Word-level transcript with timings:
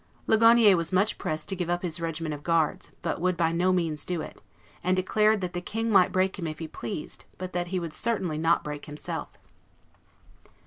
Ligonier 0.25 0.75
was 0.75 0.91
much 0.91 1.19
pressed 1.19 1.47
to 1.49 1.55
give 1.55 1.69
up 1.69 1.83
his 1.83 1.99
regiment 2.01 2.33
of 2.33 2.41
guards, 2.41 2.89
but 3.03 3.21
would 3.21 3.37
by 3.37 3.51
no 3.51 3.71
means 3.71 4.03
do 4.03 4.19
it; 4.19 4.41
and 4.83 4.95
declared 4.95 5.41
that 5.41 5.53
the 5.53 5.61
King 5.61 5.91
might 5.91 6.11
break 6.11 6.39
him 6.39 6.47
if 6.47 6.57
he 6.57 6.67
pleased, 6.67 7.25
but 7.37 7.53
that 7.53 7.67
he 7.67 7.79
would 7.79 7.93
certainly 7.93 8.39
not 8.39 8.63
break 8.63 8.87
himself. 8.87 9.29